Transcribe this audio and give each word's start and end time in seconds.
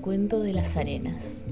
cuento 0.00 0.40
de 0.40 0.52
las 0.52 0.76
arenas. 0.76 1.44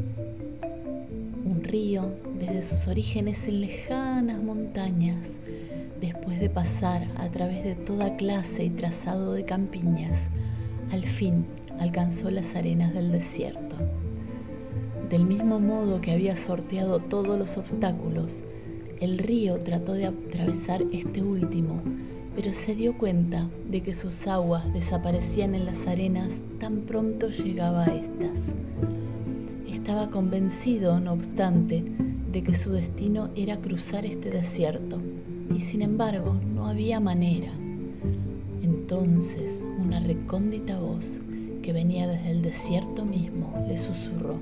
Un 1.45 1.63
río, 1.63 2.13
desde 2.39 2.61
sus 2.61 2.87
orígenes 2.87 3.49
en 3.49 3.63
lejanas 3.63 4.43
montañas, 4.43 5.41
después 6.01 6.39
de 6.39 6.51
pasar 6.51 7.07
a 7.17 7.31
través 7.31 7.65
de 7.65 7.75
toda 7.75 8.17
clase 8.17 8.65
y 8.65 8.71
trazado 8.71 9.33
de 9.33 9.45
campiñas, 9.45 10.29
al 10.93 11.05
fin 11.05 11.47
alcanzó 11.79 12.31
las 12.31 12.55
arenas 12.55 12.93
del 12.93 13.13
desierto. 13.13 13.77
Del 15.09 15.25
mismo 15.25 15.59
modo 15.59 16.03
que 16.03 16.13
había 16.13 16.37
sorteado 16.37 16.99
todos 17.01 17.39
los 17.39 17.57
obstáculos, 17.57 18.45
el 19.01 19.19
río 19.19 19.59
trató 19.61 19.95
de 19.95 20.07
atravesar 20.07 20.85
este 20.93 21.23
último 21.23 21.83
pero 22.39 22.53
se 22.53 22.77
dio 22.77 22.97
cuenta 22.97 23.51
de 23.69 23.81
que 23.81 23.95
sus 23.95 24.29
aguas 24.29 24.73
desaparecían 24.73 25.57
en 25.57 25.67
las 25.67 25.89
arenas 25.89 26.45
tan 26.61 26.83
pronto 26.83 27.31
llegaba 27.31 27.83
a 27.83 27.93
estas. 27.93 28.55
Estaba 29.69 30.09
convencido, 30.11 31.01
no 31.01 31.15
obstante, 31.15 31.83
de 32.31 32.45
que 32.45 32.55
su 32.55 32.71
destino 32.71 33.31
era 33.35 33.57
cruzar 33.57 34.07
este 34.07 34.31
desierto, 34.31 35.01
y 35.53 35.59
sin 35.59 35.83
embargo 35.83 36.37
no 36.55 36.69
había 36.69 37.01
manera. 37.01 37.51
Entonces 38.63 39.67
una 39.77 39.99
recóndita 39.99 40.79
voz 40.79 41.23
que 41.61 41.73
venía 41.73 42.07
desde 42.07 42.31
el 42.31 42.43
desierto 42.43 43.05
mismo 43.05 43.53
le 43.67 43.77
susurró, 43.77 44.39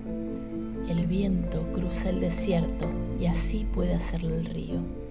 el 0.91 1.07
viento 1.07 1.67
cruza 1.73 2.11
el 2.11 2.21
desierto 2.21 2.91
y 3.19 3.25
así 3.25 3.67
puede 3.73 3.95
hacerlo 3.95 4.35
el 4.35 4.45
río. 4.45 5.06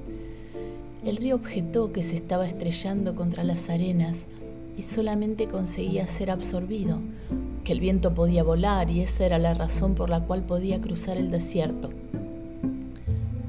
El 1.06 1.18
río 1.18 1.36
objetó 1.36 1.94
que 1.94 2.02
se 2.02 2.16
estaba 2.16 2.48
estrellando 2.48 3.14
contra 3.14 3.44
las 3.44 3.70
arenas 3.70 4.26
y 4.76 4.82
solamente 4.82 5.48
conseguía 5.48 6.08
ser 6.08 6.32
absorbido, 6.32 7.00
que 7.64 7.74
el 7.74 7.80
viento 7.80 8.16
podía 8.16 8.42
volar 8.42 8.90
y 8.90 9.02
esa 9.02 9.28
era 9.28 9.38
la 9.38 9.54
razón 9.54 9.94
por 9.94 10.10
la 10.10 10.22
cual 10.22 10.44
podía 10.48 10.82
cruzar 10.82 11.18
el 11.18 11.30
desierto. 11.30 11.92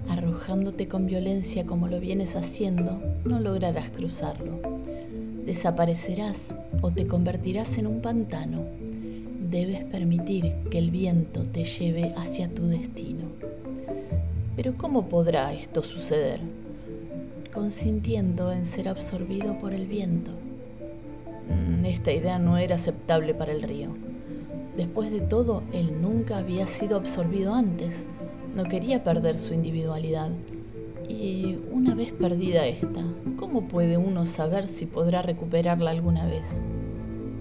Arrojándote 0.07 0.87
con 0.87 1.07
violencia 1.07 1.65
como 1.65 1.89
lo 1.89 1.99
vienes 1.99 2.37
haciendo, 2.37 3.01
no 3.25 3.41
lograrás 3.41 3.89
cruzarlo. 3.89 4.61
Desaparecerás 5.47 6.55
o 6.83 6.91
te 6.91 7.07
convertirás 7.07 7.79
en 7.79 7.87
un 7.87 8.03
pantano. 8.03 8.65
Debes 9.51 9.83
permitir 9.85 10.53
que 10.71 10.77
el 10.77 10.91
viento 10.91 11.43
te 11.45 11.65
lleve 11.65 12.13
hacia 12.19 12.55
tu 12.55 12.67
destino. 12.67 13.25
Pero 14.57 14.77
¿cómo 14.77 15.09
podrá 15.09 15.55
esto 15.55 15.83
suceder? 15.83 16.41
Consintiendo 17.57 18.53
en 18.53 18.67
ser 18.67 18.87
absorbido 18.87 19.59
por 19.59 19.75
el 19.75 19.87
viento. 19.87 20.31
Mm, 21.49 21.87
esta 21.87 22.13
idea 22.13 22.39
no 22.39 22.59
era 22.59 22.75
aceptable 22.75 23.33
para 23.33 23.53
el 23.53 23.63
río. 23.63 23.97
Después 24.77 25.11
de 25.11 25.23
todo, 25.23 25.63
él 25.73 26.03
nunca 26.03 26.37
había 26.37 26.67
sido 26.67 26.99
absorbido 26.99 27.55
antes. 27.55 28.11
No 28.55 28.65
quería 28.65 29.03
perder 29.03 29.39
su 29.39 29.55
individualidad. 29.55 30.31
Y 31.09 31.57
una 31.73 31.95
vez 31.95 32.13
perdida 32.13 32.67
esta, 32.67 33.03
¿cómo 33.37 33.67
puede 33.69 33.97
uno 33.97 34.27
saber 34.27 34.69
si 34.69 34.85
podrá 34.85 35.23
recuperarla 35.23 35.93
alguna 35.93 36.27
vez? 36.27 36.61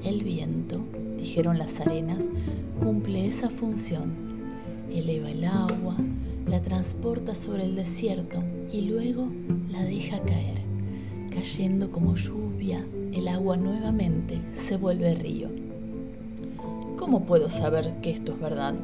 El 0.06 0.24
viento, 0.24 0.80
dijeron 1.18 1.58
las 1.58 1.82
arenas, 1.82 2.30
cumple 2.80 3.28
esa 3.28 3.50
función. 3.50 4.14
Eleva 4.90 5.30
el 5.30 5.44
agua, 5.44 5.98
la 6.48 6.62
transporta 6.62 7.34
sobre 7.34 7.64
el 7.64 7.76
desierto 7.76 8.44
y 8.72 8.82
luego 8.82 9.28
la 9.70 9.84
deja 9.84 10.20
caer. 10.22 10.62
Cayendo 11.32 11.92
como 11.92 12.16
lluvia, 12.16 12.86
el 13.14 13.28
agua 13.28 13.58
nuevamente 13.58 14.40
se 14.54 14.78
vuelve 14.78 15.16
río. 15.16 15.50
¿Cómo 16.98 17.26
puedo 17.26 17.50
saber 17.50 18.00
que 18.02 18.12
esto 18.12 18.34
es 18.34 18.40
verdad? 18.40 18.76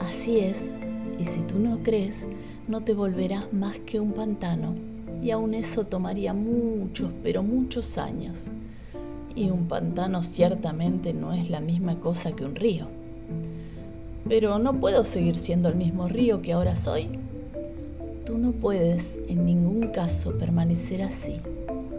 Así 0.00 0.38
es, 0.40 0.74
y 1.18 1.24
si 1.24 1.42
tú 1.42 1.58
no 1.58 1.82
crees, 1.82 2.28
no 2.66 2.80
te 2.80 2.94
volverás 2.94 3.52
más 3.52 3.78
que 3.78 4.00
un 4.00 4.12
pantano, 4.12 4.74
y 5.22 5.30
aún 5.30 5.54
eso 5.54 5.84
tomaría 5.84 6.32
muchos, 6.34 7.10
pero 7.22 7.42
muchos 7.42 7.98
años. 7.98 8.50
Y 9.34 9.50
un 9.50 9.68
pantano 9.68 10.22
ciertamente 10.22 11.12
no 11.14 11.32
es 11.32 11.50
la 11.50 11.60
misma 11.60 12.00
cosa 12.00 12.32
que 12.32 12.44
un 12.44 12.54
río. 12.54 12.97
Pero 14.28 14.58
no 14.58 14.78
puedo 14.78 15.04
seguir 15.04 15.36
siendo 15.36 15.70
el 15.70 15.76
mismo 15.76 16.06
río 16.06 16.42
que 16.42 16.52
ahora 16.52 16.76
soy. 16.76 17.08
Tú 18.26 18.36
no 18.36 18.52
puedes 18.52 19.18
en 19.26 19.46
ningún 19.46 19.88
caso 19.88 20.36
permanecer 20.36 21.02
así, 21.02 21.40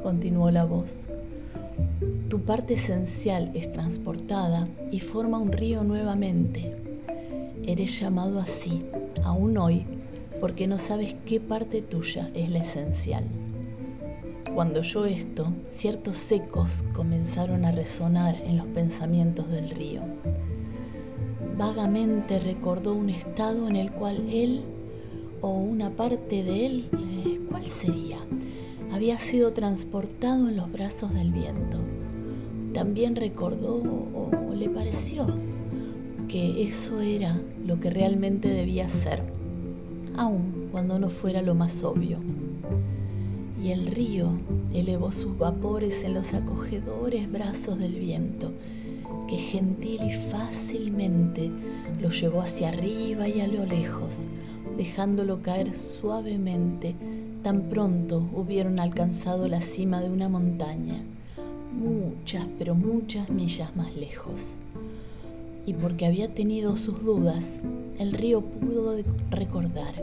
continuó 0.04 0.52
la 0.52 0.64
voz. 0.64 1.10
Tu 2.30 2.42
parte 2.42 2.76
esencial 2.76 3.50
es 3.56 3.72
transportada 3.72 4.68
y 4.92 5.00
forma 5.00 5.40
un 5.40 5.52
río 5.52 5.84
nuevamente. 5.84 6.76
Eres 7.66 8.00
llamado 8.00 8.40
así, 8.40 8.86
aún 9.24 9.58
hoy, 9.58 9.88
porque 10.40 10.68
no 10.68 10.78
sabes 10.78 11.16
qué 11.26 11.40
parte 11.40 11.82
tuya 11.82 12.30
es 12.36 12.52
la 12.52 12.60
esencial. 12.60 13.24
Cuando 14.54 14.82
oyó 14.82 15.06
esto, 15.06 15.52
ciertos 15.66 16.32
ecos 16.32 16.86
comenzaron 16.94 17.66
a 17.66 17.72
resonar 17.72 18.36
en 18.46 18.58
los 18.58 18.68
pensamientos 18.68 19.50
del 19.50 19.72
río. 19.72 20.04
Vagamente 21.60 22.40
recordó 22.40 22.94
un 22.94 23.10
estado 23.10 23.68
en 23.68 23.76
el 23.76 23.92
cual 23.92 24.30
él 24.32 24.62
o 25.42 25.50
una 25.50 25.90
parte 25.90 26.42
de 26.42 26.66
él, 26.66 26.90
eh, 26.94 27.42
¿cuál 27.50 27.66
sería? 27.66 28.18
Había 28.94 29.18
sido 29.18 29.52
transportado 29.52 30.48
en 30.48 30.56
los 30.56 30.72
brazos 30.72 31.14
del 31.14 31.34
viento. 31.34 31.80
También 32.74 33.18
recordó 33.18 33.76
o 33.76 34.56
le 34.56 34.70
pareció 34.70 35.28
que 36.30 36.64
eso 36.64 37.02
era 37.02 37.42
lo 37.68 37.78
que 37.82 37.90
realmente 37.90 38.48
debía 38.48 38.88
ser, 38.88 39.22
aun 40.16 40.70
cuando 40.72 40.98
no 40.98 41.10
fuera 41.10 41.42
lo 41.42 41.56
más 41.56 41.84
obvio. 41.84 42.20
Y 43.62 43.74
el 43.74 43.88
río 43.88 44.30
elevó 44.74 45.12
sus 45.12 45.38
vapores 45.38 46.06
en 46.06 46.14
los 46.14 46.34
acogedores 46.34 47.30
brazos 47.30 47.80
del 47.80 47.96
viento, 47.96 48.54
que 49.30 49.38
gentil 49.38 50.02
y 50.04 50.12
fácilmente 50.12 51.52
lo 52.02 52.10
llevó 52.10 52.42
hacia 52.42 52.70
arriba 52.70 53.28
y 53.28 53.42
a 53.42 53.48
lo 53.48 53.64
lejos, 53.64 54.28
dejándolo 54.76 55.44
caer 55.44 55.78
suavemente 55.78 56.96
tan 57.44 57.70
pronto 57.70 58.28
hubieron 58.34 58.80
alcanzado 58.80 59.48
la 59.48 59.62
cima 59.62 60.02
de 60.02 60.10
una 60.10 60.30
montaña, 60.30 61.04
muchas, 61.72 62.48
pero 62.58 62.74
muchas 62.74 63.30
millas 63.30 63.76
más 63.76 63.96
lejos. 63.96 64.60
Y 65.68 65.74
porque 65.74 66.08
había 66.08 66.34
tenido 66.34 66.76
sus 66.76 67.04
dudas, 67.04 67.62
el 68.00 68.14
río 68.14 68.42
pudo 68.42 68.98
recordar 69.30 69.94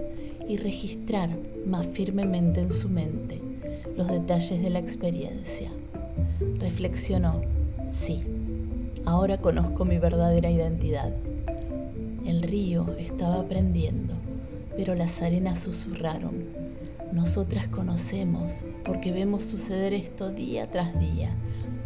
y 0.49 0.57
registrar 0.59 1.31
más 1.67 1.89
firmemente 1.89 2.61
en 2.61 2.71
su 2.71 2.89
mente 2.89 3.41
los 3.97 4.07
detalles 4.07 4.63
de 4.63 4.71
la 4.71 4.79
experiencia. 4.79 5.69
Reflexionó, 6.61 7.41
sí, 7.93 8.23
ahora 9.07 9.39
conozco 9.39 9.87
mi 9.87 9.99
verdadera 9.99 10.51
identidad. 10.51 11.15
El 12.27 12.43
río 12.43 12.95
estaba 12.99 13.41
aprendiendo 13.41 14.15
pero 14.77 14.95
las 14.95 15.23
arenas 15.23 15.61
susurraron. 15.61 16.45
Nosotras 17.13 17.67
conocemos 17.69 18.65
porque 18.85 19.11
vemos 19.11 19.43
suceder 19.43 19.95
esto 19.95 20.31
día 20.31 20.71
tras 20.71 20.99
día 21.01 21.31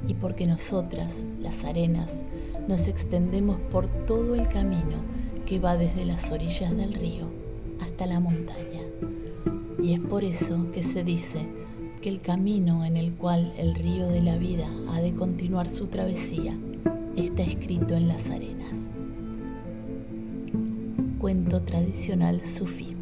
y 0.08 0.14
porque 0.14 0.46
nosotras, 0.46 1.24
las 1.40 1.64
arenas, 1.64 2.24
nos 2.66 2.88
extendemos 2.88 3.60
por 3.70 3.86
todo 4.06 4.34
el 4.34 4.48
camino 4.48 4.96
que 5.46 5.60
va 5.60 5.76
desde 5.76 6.04
las 6.04 6.32
orillas 6.32 6.76
del 6.76 6.94
río 6.94 7.30
hasta 7.80 8.06
la 8.06 8.18
montaña. 8.18 8.82
Y 9.80 9.94
es 9.94 10.00
por 10.00 10.24
eso 10.24 10.70
que 10.72 10.82
se 10.82 11.04
dice 11.04 11.46
que 12.02 12.08
el 12.08 12.20
camino 12.20 12.84
en 12.84 12.96
el 12.96 13.12
cual 13.12 13.52
el 13.56 13.74
río 13.74 14.08
de 14.08 14.22
la 14.22 14.36
vida 14.36 14.68
ha 14.90 15.00
de 15.00 15.12
continuar 15.12 15.70
su 15.70 15.86
travesía 15.86 16.58
está 17.16 17.42
escrito 17.42 17.94
en 17.94 18.08
las 18.08 18.30
arenas 18.30 18.60
cuento 21.20 21.62
tradicional 21.62 22.42
sufí. 22.42 22.99